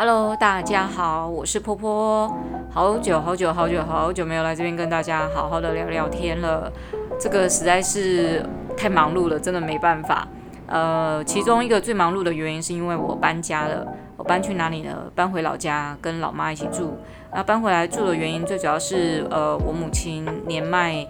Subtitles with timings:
[0.00, 2.32] Hello，大家好，我是波波。
[2.70, 6.72] 好久好久好久好久没有来这边跟大家好好的聊聊天了，
[7.18, 10.28] 这个实在是太忙碌了，真的没办法。
[10.68, 13.84] 呃，其中一个最忙碌的原因是因为我搬家了。
[14.16, 14.96] 我搬去哪里呢？
[15.16, 16.96] 搬回老家跟老妈一起住。
[17.34, 21.04] 那搬回来住的原因最主要是，呃，我母亲年迈，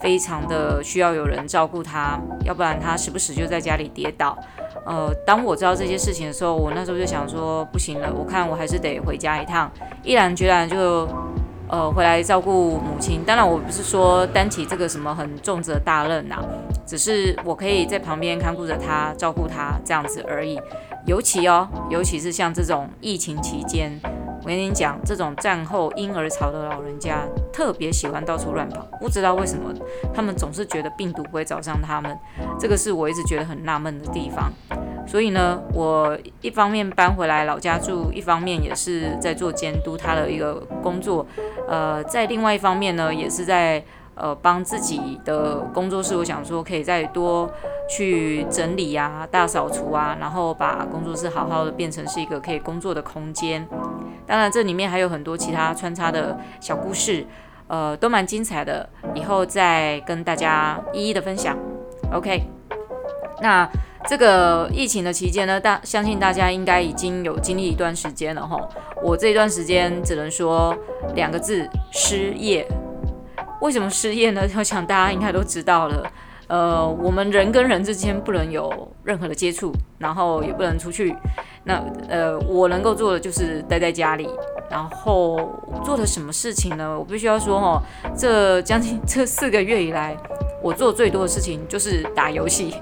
[0.00, 4.36] 非常的需要有人照顾她，要不然她时不时就在家里跌倒。
[4.84, 9.70] 呃，当我知道这些事情的时候，我那时候就想说，不行了，我看我还是得回家一趟，
[10.02, 11.08] 毅然决然就
[11.68, 13.22] 呃回来照顾母亲。
[13.24, 16.36] 当然，我不是说担起这个什么很重责大任呐，
[16.84, 20.60] 只是我可以在旁边看顾着她，照顾她这样子而已。
[21.06, 24.00] 尤其哦，尤其是像这种疫情期间。
[24.42, 29.72] 我跟你讲，这种战后婴儿潮的老人家特别喜欢到处乱跑，不知道为什么，
[30.12, 32.18] 他们总是觉得病毒不会找上他们，
[32.58, 34.50] 这个是我一直觉得很纳闷的地方。
[35.06, 41.24] 所以呢，我一方面搬回来老家住，一方面也是在做监督他的一个工作，
[41.68, 43.82] 呃，在另外一方面呢，也是在
[44.16, 47.48] 呃帮自己的工作室，我想说可以再多。
[47.90, 53.68] 去整理啊，大扫除啊，然后把工作室好好的变成是一个可以工作的空间。
[54.32, 57.26] 当然，这里面还有很多其他穿插的小故事，
[57.66, 58.88] 呃，都蛮精彩的。
[59.14, 61.54] 以后再跟大家一一的分享。
[62.10, 62.42] OK，
[63.42, 63.68] 那
[64.08, 68.58] 这个疫情的期间呢，大相信大家应该已经有经历一段时间了哈。
[69.02, 70.74] 我这一段时间只能说
[71.14, 72.66] 两个字：失业。
[73.60, 74.48] 为什么失业呢？
[74.56, 76.10] 我想大家应该都知道了。
[76.52, 78.70] 呃，我们人跟人之间不能有
[79.04, 81.16] 任何的接触，然后也不能出去。
[81.64, 84.28] 那呃，我能够做的就是待在家里。
[84.70, 85.50] 然后
[85.82, 86.94] 做的什么事情呢？
[86.98, 87.82] 我必须要说哦，
[88.14, 90.14] 这将近这四个月以来，
[90.62, 92.74] 我做最多的事情就是打游戏。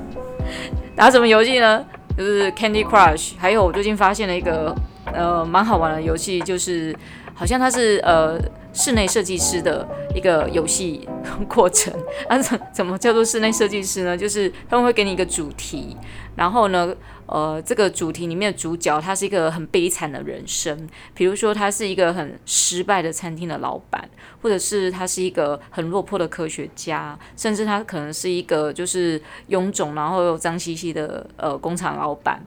[0.96, 1.84] 打什么游戏呢？
[2.16, 3.32] 就是 Candy Crush。
[3.38, 4.74] 还有我最近发现了一个
[5.12, 6.96] 呃蛮好玩的游戏，就是
[7.34, 8.40] 好像它是呃。
[8.78, 9.84] 室内设计师的
[10.14, 11.06] 一个游戏
[11.48, 11.92] 过程
[12.28, 14.16] 啊， 怎怎么叫做室内设计师呢？
[14.16, 15.96] 就是他们会给你一个主题，
[16.36, 16.94] 然后呢，
[17.26, 24.08] 呃，这个主题里面的主角他是一个很悲惨的人生，比如说他是一个很失败的餐厅的老板，
[24.42, 32.40] 或者是他是一个很落魄的科学家，甚至他可能是一个就是臃肿然后又脏兮兮的呃工厂老板，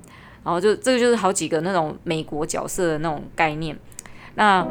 [0.45, 3.77] 然后就这个就是好几个那种美国角色的那种概念，
[4.35, 4.65] 那。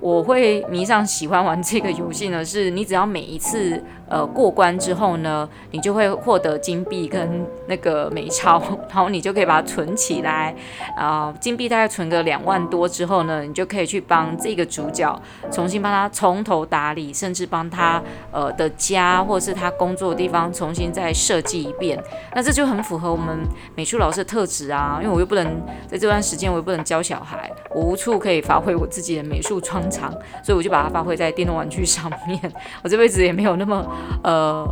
[0.00, 10.54] 我会迷上喜欢玩这个游戏呢，是你只要每一次呃过关之后呢，你就会获得金币跟那个美钞，然后你就可以把它存起来
[10.96, 11.34] 啊、呃。
[11.40, 15.20] 金币大概存个两万多之后呢，你就可以去帮这个主角
[15.50, 21.98] 重新帮他从头打理，甚至帮他呃的家或是他工作的地方重新再设计一遍。
[22.34, 23.38] 那这就很符合我们
[23.74, 25.44] 美术老师的特质啊，因为我又不能
[25.88, 30.12] 在这段时间，我又不能教小孩，我无处可以发挥我自己的美术创长。
[30.42, 32.40] 所以我就把它发挥在电动玩具上面。
[32.84, 33.86] 我这辈子也没有那么
[34.22, 34.68] 呃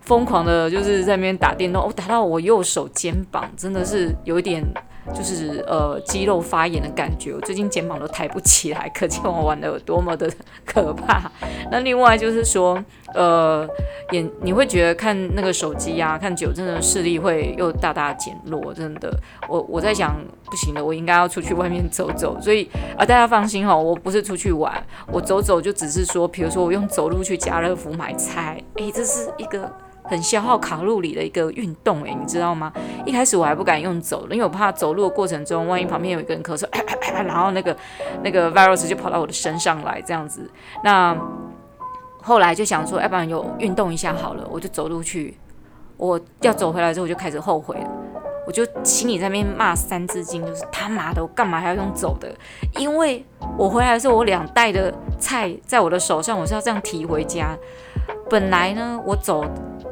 [0.00, 1.84] 疯狂的，就是在那边打电动。
[1.86, 4.62] 我打到我右手肩膀，真的是有一点
[5.14, 7.32] 就是呃肌肉发炎的感觉。
[7.34, 10.30] 我最近肩膀都抬不起来，可见我玩的有多么的
[10.64, 11.30] 可怕。
[11.70, 12.82] 那另外就是说，
[13.14, 13.68] 呃，
[14.12, 18.72] 眼你会觉得看那个手机啊，看久真的视力会又大大减弱。
[18.74, 19.12] 真的，
[19.48, 20.16] 我 我在想。
[20.50, 22.36] 不行了，我应该要出去外面走走。
[22.40, 22.68] 所以
[22.98, 29.72] 啊，大家放心哈，我不是出去玩，我走走就只是说，比如说我用走路去家乐福买菜，诶，这是一个
[30.10, 32.72] 很消耗卡路里的一个运动，诶，你知道吗？
[33.06, 36.66] 一开始我还不敢用走，因为我怕走路的过程中，万一旁边有一个人咳嗽，
[37.24, 37.76] 然后那个
[38.24, 40.50] 那个 virus 就跑到我的身上来这样子。
[40.82, 41.16] 那
[42.20, 45.38] 后来就想说，要不然有运动一下好了，我就走路去。
[45.96, 47.88] 我要走回来之后，我就开始后悔了。
[48.46, 52.28] 我就心里在那边骂三字经，就是他妈的，我干嘛还要用走的？
[52.78, 53.24] 因为
[53.56, 57.56] 我回来的时候，我两袋的菜在我的手上，我是要这样提回家。
[58.28, 59.44] 本来呢，我走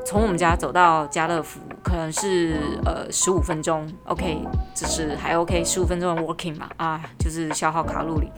[0.05, 4.39] 从我们家走到家乐福，可能是呃十五分钟，OK，
[4.75, 8.31] 就是还 OK，十五分钟的 walking 嘛，啊，就是消耗卡路里。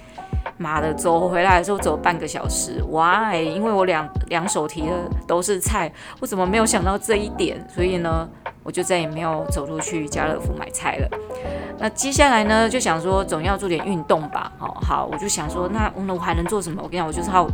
[0.57, 3.43] 妈的，走回来的时候走半个小时，Why？
[3.43, 7.67] 因为我两两手提的都是菜，我怎么没有想到这一点？
[7.69, 8.29] 所以呢，
[8.63, 11.09] 我就再也没有走路去家乐福买菜了。
[11.79, 14.53] 那接下来呢，就想说总要做点运动吧。
[14.59, 16.83] 哦，好，我就想说，那我还能做什么？
[16.83, 17.49] 我跟你讲，我就是好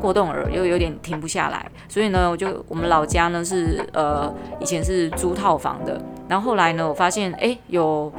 [0.00, 1.66] 过动儿，又有点停不下来。
[1.88, 8.12] 所以呢，我就我们老家呢是呃以前是租套房的，然后后来呢，我发现哎有。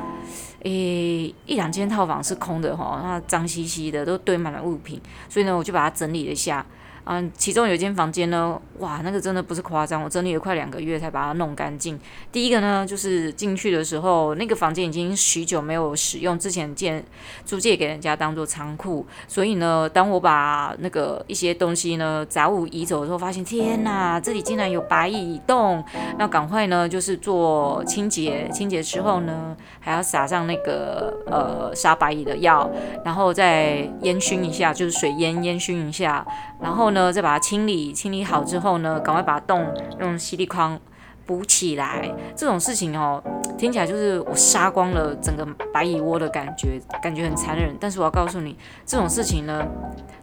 [0.64, 6.64] 诶，一两间套房是空的哈，那脏兮兮的，都堆满了物品，所以呢，我就把它整理了一下。
[7.06, 12.00] 嗯，其中有一间房间呢，哇，那个真的不是夸张，我整理了快两个月才把它弄干净。
[12.32, 17.04] 第一个呢，就是进去的时候，那个房间已经许久没有使用，之前借
[17.44, 25.84] 租借给人家当做仓库，所以呢，当我把那个一些东西呢杂物移走的时候，发现天哪，这里竟然有白蚁洞，
[26.20, 32.70] 那赶快呢就是做清洁，清洁之后呢，还要撒上那个呃杀白蚁的药，
[33.04, 36.26] 然后再烟熏一下，就是水烟烟熏一下，
[36.62, 36.92] 然后。
[36.92, 39.66] 呢，再把它清理清理好之后呢，赶快把洞
[40.00, 40.78] 用矽利框
[41.26, 42.12] 补起来。
[42.36, 43.24] 这种事情哦，
[43.58, 47.74] 听起来就是我杀光了整个白蚁窝的感觉，感觉很残忍。
[47.80, 49.66] 但是我要告诉你，这种事情呢，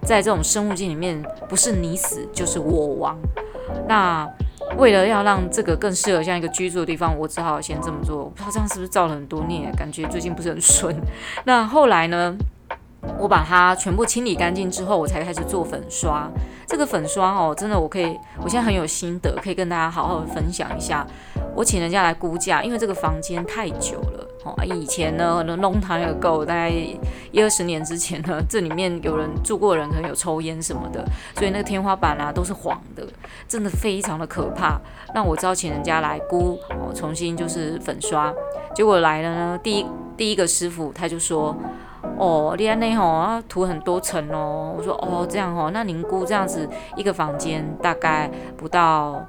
[0.02, 3.16] 在这种生物界里面，不是你死就是我亡。
[3.88, 4.28] 那
[4.76, 8.24] 为了要让这个更适合像一个居住的地方，我只好先这么做。
[8.24, 10.94] 我不知道这样是不是造了很多孽，感觉最近不是很顺。
[11.44, 12.36] 那后来呢？
[13.18, 16.28] 我把它全部清理干净之后，我才开始做粉刷。
[16.66, 21.06] 这个粉刷哦，真的我可以，我现在很有心得，可以跟大家好好分享一下。
[21.54, 24.54] 我请人家来估价，因为这个房间太久了哦。
[24.64, 31.04] 以前呢，long time ago，大概一二十年之前呢，这里面有人住过人，可能有抽烟什么的，
[31.36, 33.06] 所以那个天花板啊都是黄的，
[33.48, 34.78] 真的非常的可怕。
[35.14, 38.32] 那我只好请人家来估哦，重新就是粉刷。
[38.74, 39.86] 结果来了呢，第一
[40.16, 41.56] 第一个师傅他就说。
[42.16, 44.74] 哦，你安内吼啊，涂很多层哦。
[44.76, 49.24] 我说哦，这样哦，那您估这样子一个房间大概不到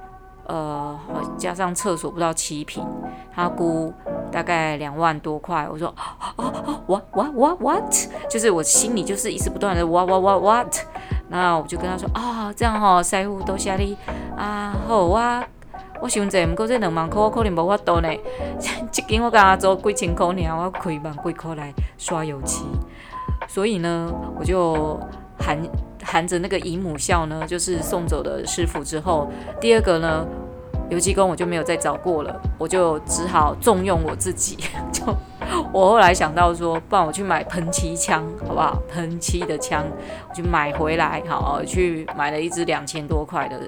[0.46, 1.00] 呃，
[1.38, 2.84] 加上厕所不到七坪，
[3.36, 3.94] 他估
[4.32, 5.68] 大概两万多块。
[5.72, 5.94] 我说哦
[6.38, 7.94] 哦哦，what what what what？
[8.30, 10.76] 就是我心里就是一直不断的 what what what what。
[11.28, 13.96] 那我就跟他说啊、哦，这样吼、哦，师傅多谢你
[14.36, 15.44] 啊，好我。
[16.02, 18.10] 我想者，毋过这两万块我可能无法度呢。
[18.92, 22.64] 这间我刚做几千块尔，我开万几块来刷油漆。
[23.48, 25.00] 所以呢，我就
[25.38, 25.58] 含
[26.04, 29.30] 含着那个姨母笑呢，就是送走的师傅之后，
[29.60, 30.26] 第二个呢，
[30.90, 34.58] 油漆工我就没有再找过了，我就只好重用我自己，
[34.92, 35.06] 就。
[35.72, 38.82] 我后来想到说，不然我去买喷漆枪，好不好？
[38.92, 39.86] 喷漆的枪，
[40.28, 43.60] 我就买回来，好，去买了一支两千多块的。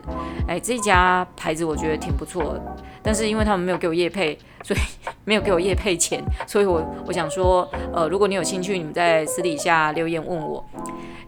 [0.47, 4.79] 哎，这家牌子我觉得挺不错的，但是因为他们没有给我业配，所以
[5.25, 10.65] 没有给我业配钱，所以我我想说，呃，如果你有兴趣，你们在私底下留言问我。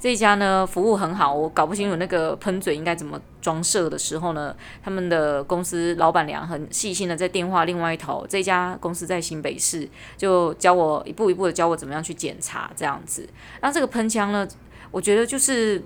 [0.03, 4.53] 这一家呢，服务很好，我搞不清楚那个喷嘴应该怎么装设的时候呢，
[4.83, 13.25] 他们的公司老板娘很细心的在电话另外一头，这家公司在新北市，就教我一步一步的教我怎么样去检查这样子。
[13.61, 14.45] 那这个喷枪呢，
[14.91, 15.81] 我觉得就是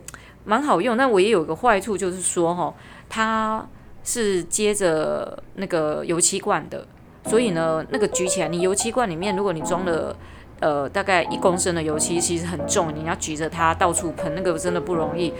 [0.45, 2.73] 蛮好用，但我也有个坏处，就是说哈，
[3.07, 3.69] 它
[4.03, 6.87] 是接着那个油漆罐的，
[7.25, 10.17] 所以呢，那个举起来，你油漆罐里面如果你装了。
[10.59, 15.33] 呃，大概一公升的油漆其实很重，你要举着它到处喷，那个真的不容易。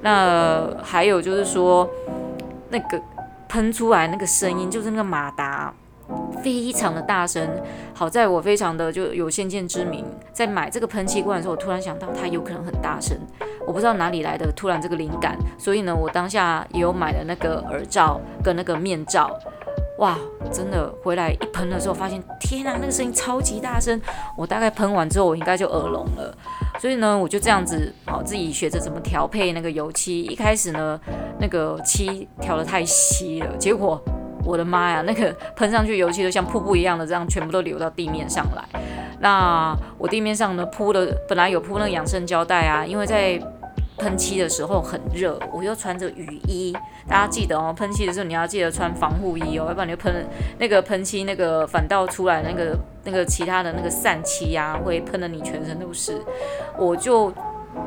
[0.00, 1.88] 那还有就是说，
[2.70, 3.00] 那个
[3.48, 5.72] 喷出来那个声音，就是那个马达
[6.42, 7.46] 非常的大声。
[7.94, 13.16] 好在我非常的就有先见之明，在买这个喷气罐的时候，我突然想到它有可能很大声，
[13.66, 19.38] 我不知道哪里来的突然这个灵感，所以呢，我当下也有买了那个耳罩跟那个面罩。
[19.98, 20.18] 哇，
[20.50, 24.00] 真的回来一喷的时候，发现天啊，那个声音超级大声。
[24.36, 26.34] 我大概喷完之后，我应该就耳聋了。
[26.80, 30.22] 所以呢，我就这样子，好自己学着怎么调配那个油漆。
[30.22, 30.98] 一开始呢，
[31.38, 34.02] 那个漆调得太稀了，结果
[34.44, 38.80] 我的妈呀，那个喷上去油漆都像瀑布一样的，这样全部都流到地面上来。
[39.20, 43.40] 那我地面上呢铺的本来有铺那个养生胶带啊，因为在。
[43.98, 46.72] 喷漆的时候很热，我又穿着雨衣。
[47.06, 50.26] 大家记得哦，喷漆的时候你要记得穿防护衣哦，要不然你就喷
[50.58, 56.20] 那个喷漆，那个反倒出来那个那个其他的那个散漆啊，会喷得你全身都是。
[56.78, 57.32] 我就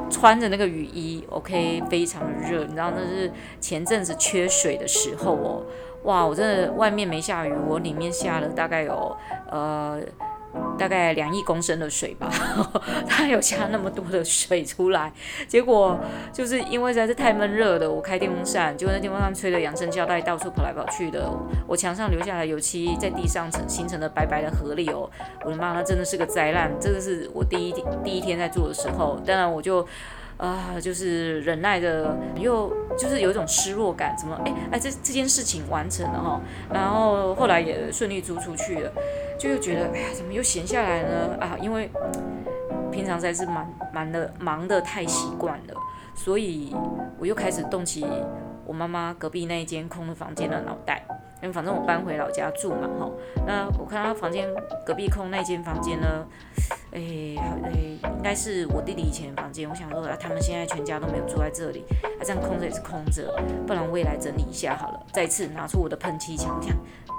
[0.09, 2.63] 穿着那个雨衣，OK，非常的热。
[2.63, 5.63] 你知道那是前阵子缺水的时候哦，
[6.03, 9.17] 哇，我真的外面没下雨，我里面下了大概有
[9.49, 9.99] 呃。
[10.77, 12.29] 大概两亿公升的水吧，
[13.07, 15.11] 它有加那么多的水出来，
[15.47, 15.97] 结果
[16.33, 21.31] 就是因为实在是太闷热了，我开电风扇，结果那电风扇吹的扬声胶带到处跑来跑去的，
[21.67, 25.09] 我墙上留下来油漆在地上成形成了白白的河流，
[25.43, 29.85] 我的妈，那真的是个灾难，这个是我第一第一天在做的时候，当然我就。
[30.37, 36.41] 啊、就是忍耐的，又就是有一种失落感，怎么哎哎这这件事情完成了哈，
[36.73, 38.91] 然后后来也顺利租出去了，
[39.37, 41.57] 就又觉得哎呀怎么又闲下来呢啊？
[41.61, 41.89] 因为
[42.91, 45.73] 平常实在是蛮蛮的忙的太习惯了，
[46.15, 46.73] 所以
[47.19, 48.05] 我又开始动起
[48.65, 51.05] 我妈妈隔壁那一间空的房间的脑袋，
[51.51, 53.09] 反正我搬回老家住嘛哈，
[53.45, 54.47] 那我看他房间
[54.85, 56.25] 隔壁空那间房间呢。
[56.91, 57.01] 哎，
[57.63, 57.71] 哎，
[58.03, 59.69] 应该是我弟弟以前的房间。
[59.69, 63.35] 我想说，啊，他们现在全家都没有住在这里，啊，这样空着也是空着，
[63.67, 65.05] 不然我也来整理一下好了。
[65.11, 66.73] 再次拿出我的喷漆枪，看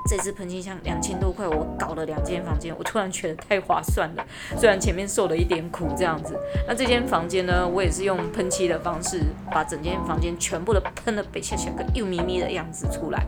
[0.09, 4.25] 这次喷漆枪两千多块，我搞了两间房间，我突然觉得太划算了。
[4.56, 6.38] 虽然前面受了一点苦，这样子。
[6.66, 13.26] 那这间房间呢，我也是用喷漆的方式，把整间房间全部的喷的白下下个又咪咪的样子出来。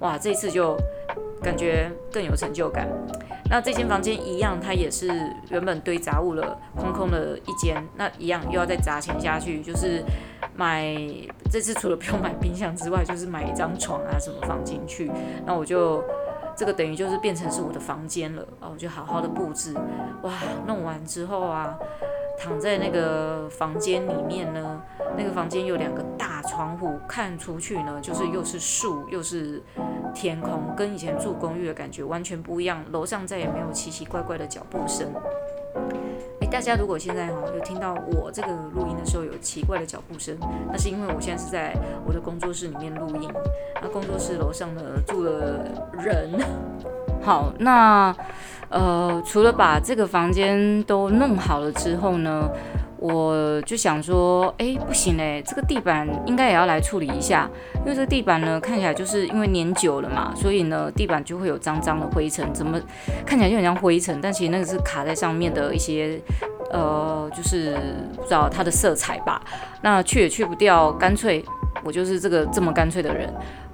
[0.00, 0.76] 哇，这次就
[1.42, 2.88] 感觉更有成就感。
[3.50, 5.08] 那这间房间一样，它也是
[5.50, 10.02] 原本堆杂物了，空空的一间，那一样又要再砸钱下去，就是
[10.54, 10.94] 买
[11.50, 15.10] 这次除了不用买冰箱之外，就是买一张床啊什么放进去。
[15.44, 16.02] 那我就
[16.56, 19.74] 这个等于就是变成是我的房间了啊，我就好好的布置。
[20.22, 20.32] 哇，
[20.66, 21.76] 弄完之后啊。
[22.42, 24.80] 躺在那个房间里面呢，
[25.14, 29.62] 那个房间有两个大窗户，看出去呢就是又是树又是
[30.14, 32.84] 天空，跟以前住公寓的感觉完全不一样。
[32.90, 35.08] 楼上再也没有奇奇怪怪的脚步声。
[36.42, 40.36] 诶，大家如果现在哈有听到我这个录音的时候有奇怪的脚步声，
[40.70, 41.74] 那是因为我现在是在
[42.04, 43.30] 我的工作室里面录音，
[43.80, 46.30] 那工作室楼上呢住了人。
[47.24, 48.14] 好，那
[48.68, 52.50] 呃，除了把这个房间都弄好了之后呢，
[53.00, 62.78] 我就想说，哎，不行嘞，这个地板应该也要来处理一下，因为这个地板呢，看起来就是因为粘久了嘛，所以呢，地板就会有脏脏的灰尘，怎么
[63.24, 66.20] 看起来就很像灰尘，但其实那个是卡在上面的一些，
[66.70, 67.74] 呃，就是
[68.16, 69.40] 不知道它的色彩吧，
[69.80, 71.42] 那去也去不掉，干脆
[71.82, 73.32] 我就是这个这么干脆的人，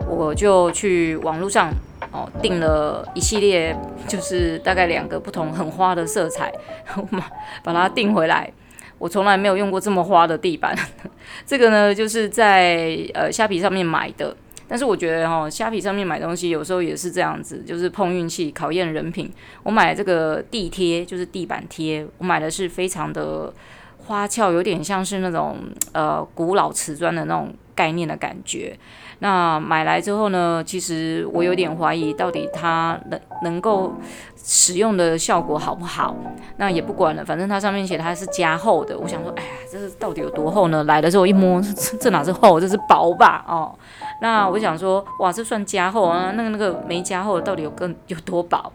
[0.09, 1.71] 我就去网络上。
[2.13, 6.53] 哦，订了一系列，就是大概两个不同很花的色彩，
[6.87, 7.21] 然后买
[7.65, 8.51] 把它订回来。
[8.99, 10.77] 我从来没有用过这么花的地板，
[11.47, 14.37] 这个呢就是在呃虾皮上面买的。
[14.69, 19.31] 但是我觉得哈、哦，虾皮上面买东西有时候也是这样子，就是碰运气，考验人品。
[19.63, 23.55] 我买这个地贴，就是地板贴，我买的是非常的
[23.99, 25.59] 花俏，有点像是那种
[25.93, 28.77] 呃古老瓷砖的那种概念的感觉。
[29.21, 33.95] 那买来之后呢，其实我有点怀疑，到底它能能够
[34.37, 36.15] 使用的效果好不好？
[36.59, 38.99] 那也不管了，反正它上面写它是加厚的。
[38.99, 40.85] 我想说，哎呀，这是到底有多厚呢？
[40.85, 43.45] 来的时候一摸，这这哪是厚，这是薄吧？
[43.49, 43.75] 哦，
[44.21, 46.33] 那我想说，哇，这算加厚啊？
[46.37, 48.71] 那个那个没加厚到底有更有多薄？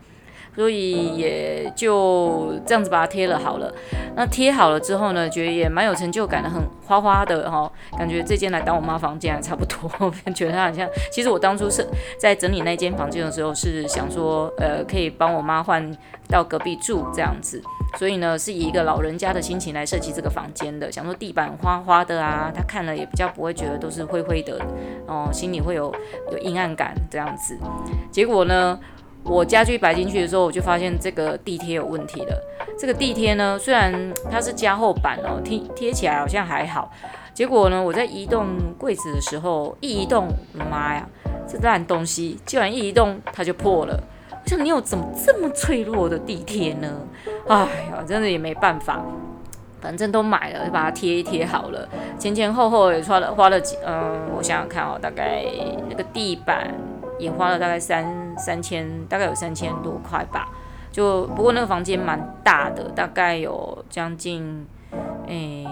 [0.54, 3.74] 所以也就这样子把它贴了好了。
[4.16, 10.88] 那贴好了之后呢，觉得也蛮有成就感的，很花花的哈、感觉这间来当我妈房间还差不多，觉得它好像。
[11.12, 11.86] 其实我当初是
[12.20, 15.90] 在整理那间房间的时候，是想说，呃，可以帮我妈换
[16.28, 17.62] 到隔壁住这样子。
[17.98, 24.60] 所以呢，是以一个老人家的心情来设计这个房间的，想说地板花花的啊，她看了也比较不会觉得都是灰灰的，
[25.08, 25.94] 哦，心里会有
[26.32, 27.58] 有阴暗感这样子。
[28.12, 28.80] 结果呢？
[29.24, 32.36] 我家具摆进去的时候，我就发现这个地贴有问题了。
[32.78, 33.94] 这个地贴呢，虽然
[34.30, 36.92] 它是加厚板哦，贴贴起来好像还好。
[37.34, 38.48] 结果呢，我在移动
[38.78, 41.08] 柜子的时候，一移动，妈呀，
[41.48, 43.98] 这烂东西竟然一移动它就破了。
[44.32, 46.90] 我想你有怎么这么脆弱的地贴呢？
[47.48, 47.56] 哎
[47.92, 49.00] 呀，真的也没办法，
[49.80, 51.88] 反正都买了，就把它贴一贴好了。
[52.18, 55.46] 前前后后也花了花了几，嗯，我想想看哦，大概
[55.88, 56.74] 那个地板。
[57.20, 58.04] 也花了大概三
[58.42, 60.50] 三千，大概有三千多块吧。
[60.92, 64.68] 就不过那个房间蛮大的，大概有将近，
[65.28, 65.66] 诶、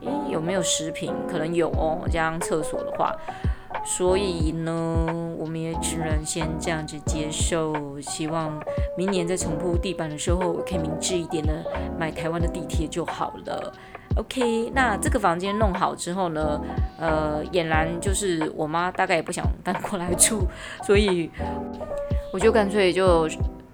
[0.00, 1.12] 欸，有没有十平？
[1.28, 3.14] 可能有哦，加上厕所的话。
[3.84, 4.72] 所以呢，
[5.36, 8.00] 我们也只能先这样子接受。
[8.00, 8.62] 希望
[8.96, 11.52] 明年在重铺地板的时候，可以明智一点的
[11.98, 13.72] 买台湾的地贴就好了。
[14.16, 16.60] OK，那这个房间弄好之后呢，
[16.98, 20.46] 呃，俨然就是我妈大概也不想搬过来住，
[20.84, 21.30] 所以
[22.32, 23.28] 我就干脆就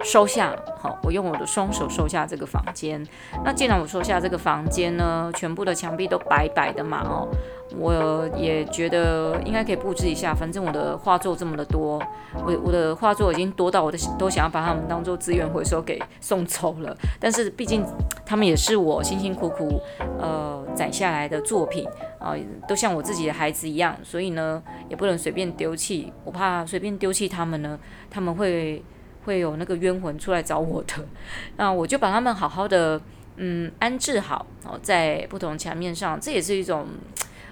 [0.04, 0.54] 收下。
[0.78, 3.04] 好，我用我的双手收下这个房间。
[3.44, 7.28] 那既然我收下这个房间呢，全部的墙壁都白白的嘛，哦。
[7.76, 12.02] 我也觉得应该可以布置一下，反正我的画作这么的多，
[12.34, 16.96] 我我的画作已经多到我的都想要把它们当做资源回收给送走了。
[17.20, 17.84] 但是毕竟
[18.24, 19.78] 他们也是我辛辛苦苦
[20.18, 21.86] 呃攒下来的作品
[22.18, 22.34] 啊、
[22.66, 26.10] 都像我自己的孩子一样，所以呢也不能随便丢弃。
[26.24, 27.78] 我怕随便丢弃他们呢，
[28.10, 28.82] 他们会
[29.28, 30.94] 会有那个冤魂出来找我的。
[31.58, 32.98] 那我就把他们好好的
[33.36, 36.86] 嗯安置好哦，在不同墙面上，这也是一种。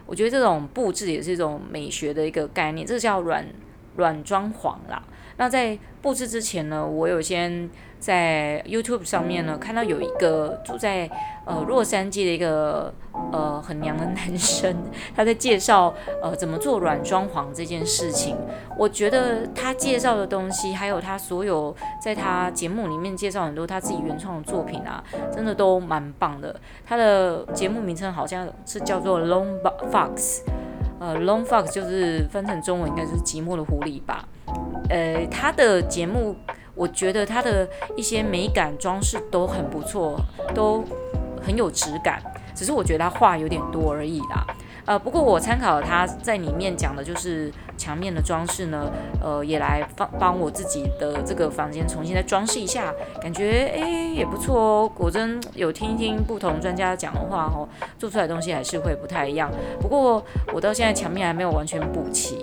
[0.07, 3.45] 我觉得这种布置也是一种美学的一个概念，这叫软
[3.97, 5.03] 软装潢啦。
[5.37, 7.69] 那在布置之前呢，我有先
[7.99, 11.11] 在 YouTube 上面呢看到有一个住在
[11.45, 12.93] 呃洛杉矶的一个
[13.33, 14.75] 呃很娘的男生，
[15.15, 18.37] 他在介绍呃怎么做软装潢这件事情。
[18.79, 26.55] 我觉得他介绍的东西，还有他所有在他节目里面介绍很多他自己原创的作品啊，真的都蛮棒的。
[26.85, 29.59] 他的节目名称好像是叫做 Lone
[29.91, 30.43] Fox，
[31.01, 34.29] 呃，Lone Fox 就是翻成中文应该就是寂寞的狐狸吧。
[34.89, 36.37] 呃，他的节目，
[36.77, 40.21] 我觉得它的一些美感装饰都很不错，
[40.55, 40.85] 都
[41.43, 42.23] 很有质感。
[42.55, 44.47] 只是我觉得他话有点多而已啦。
[44.87, 48.91] 呃，不过我参考了他在里面讲的，就是墙面的装饰呢，
[49.21, 54.89] 呃，也来帮帮我自己的这个房间重新再装饰一下，感觉诶也不错哦。
[54.95, 57.69] 果真有听一听不同专家讲的话哦，
[57.99, 59.51] 做出来东西还是会不太一样。
[59.79, 62.43] 不过我到现在墙面还没有完全补齐。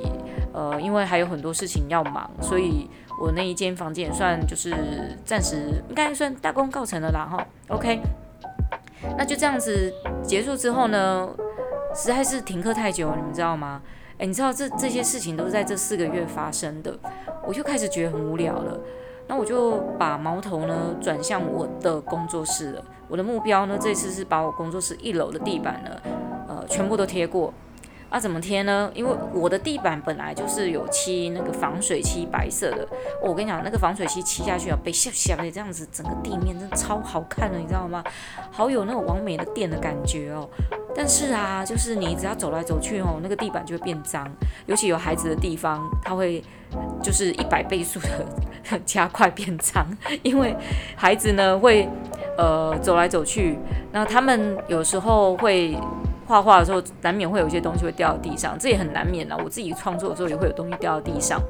[0.53, 2.87] 呃，因为还有很多事情要忙，所以
[3.19, 4.73] 我那一间房间也算就是
[5.23, 7.45] 暂时应该算大功告成了啦哈。
[7.69, 8.01] OK，
[9.17, 9.93] 那就这样子
[10.23, 11.29] 结束之后呢，
[11.95, 13.81] 实在是停课太久，你们知道吗？
[14.17, 16.97] 哎，你知道这这些事情都是在这四个月发生的，
[17.47, 18.79] 我就开始觉得很无聊了。
[19.27, 22.83] 那我就把矛头呢转向我的工作室了。
[23.07, 26.01] 我的目标呢，这次是把我工作室一楼的地板呢，
[26.47, 27.53] 呃，全部都贴过。
[28.13, 28.91] 那、怎么贴呢？
[28.93, 32.87] 因为我的地板本来就是有漆那个防水漆，白色的。
[33.19, 38.03] 我跟你讲，那个防水漆漆下去啊，被吓吓的这样子，整个地面真的超好看的，你知道吗？
[38.51, 40.47] 好有那种完美的店的感觉哦。
[40.95, 44.31] 但是啊，就是你只要走来走去哦，那个地板就会变脏，
[44.67, 46.43] 尤其有孩子的地方，它会
[47.01, 49.87] 就是一百倍速的 加快变脏，
[50.21, 50.55] 因为
[50.95, 51.89] 孩子呢会
[52.37, 53.57] 呃走来走去，
[53.91, 55.75] 那他们有时候会。
[56.25, 59.37] 画画的时候，难免会有一些东西会掉到地上，这也很难免啊。
[59.43, 61.41] 我自己创作的时候也会有东西掉到地上，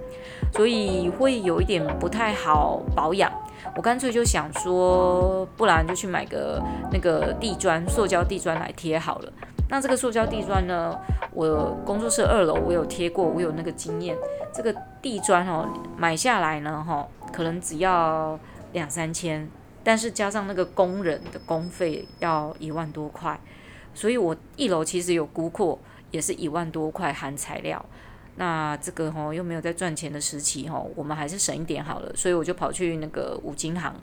[0.51, 3.31] 所以会有一点不太好保养。
[3.75, 6.61] 我干脆就想说，不然就去买个
[6.91, 9.31] 那个地砖，塑胶地砖来贴好了。
[9.69, 10.95] 那这个塑胶地砖呢，
[11.31, 14.15] 我工作室二楼我有贴过，我有那个经验。
[14.53, 18.37] 这个地砖哦，买下来呢，哈，可能只要
[18.73, 19.49] 两三千，
[19.83, 23.39] 但是加上那个工人的工费要一万多块。
[23.93, 25.79] 所以我一楼其实有估过，
[26.11, 27.83] 也是一万多块含材料。
[28.35, 32.11] 那这个吼又没有在赚钱的时期吼，我们还是省一点好了。
[32.15, 33.95] 所以我就跑去那个五金行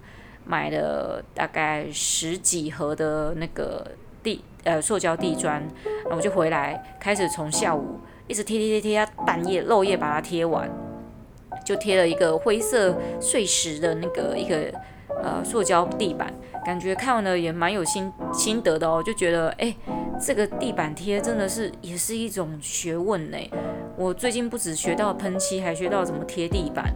[0.45, 3.85] 买了大概十几盒的那个
[4.23, 5.61] 地呃塑胶地砖，
[6.05, 10.71] 然后我就回来开始从下午一直贴贴贴贴到半夜漏夜把它贴完，
[11.65, 14.73] 就贴了一个灰色碎石的那个一个
[15.23, 16.33] 呃塑胶地板。
[16.65, 19.75] 感觉看完了也蛮有心心得的哦，就觉得哎，
[20.21, 23.37] 这个地板贴真的是也是一种学问呢。
[23.97, 26.95] 我最近不止学到喷漆，还学到怎么贴地板。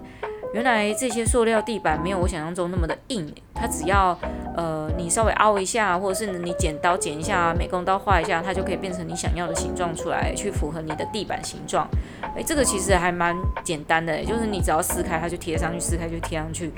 [0.54, 4.16] 原来这些塑料地板没有我想象中那么的硬，它只要
[4.56, 11.88] 呃你稍微凹一下，或者是你剪刀剪一下，美工刀画一下，它就可以变成你想要的形状出来，去符合你的地板形状。
[12.36, 16.70] 哎，这个其实还蛮简单的，就是你只要撕开它就贴上去，撕开就贴上去。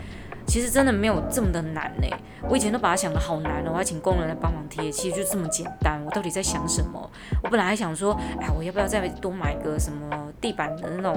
[0.47, 2.07] 其实真的没有这么的难呢，
[2.49, 6.01] 我以前都把它想得好难了，我还请工人来帮忙贴，其实就这么简单。
[6.05, 7.11] 我到底在想什么？
[7.43, 11.15] 我本来还想说，哎，我要不要再多买个什么地板的那种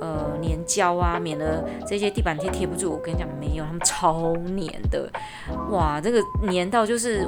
[0.00, 2.90] 呃粘胶啊，免得这些地板贴贴不住。
[2.92, 5.08] 我跟你讲，没有，他们超粘的，
[5.70, 7.26] 哇，这个粘到就是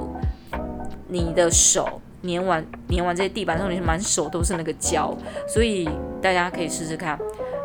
[1.08, 5.88] 你的手粘完粘完这些地板上，你满手都是那个胶，所以
[6.20, 7.18] 大家可以试试看。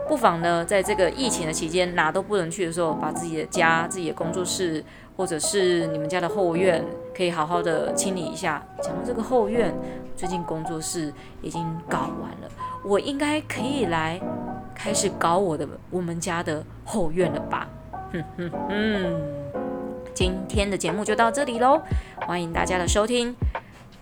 [0.09, 4.83] 不妨呢，在这个疫情的期间，哪都不能去的时候，把自己的家、自己的工作室，
[5.15, 6.83] 或者是你们家的后院，
[7.15, 8.65] 可以好好的清理一下。
[8.81, 9.71] 讲到这个后院，
[10.15, 12.49] 最近工作室已经搞完了，
[12.83, 14.19] 我应该可以来
[14.73, 17.69] 开始搞我的我们家的后院了吧？
[18.11, 19.21] 哼哼哼，
[20.15, 21.79] 今天的节目就到这里喽，
[22.25, 23.35] 欢迎大家的收听，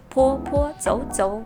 [0.08, 1.43] 坡坡走走。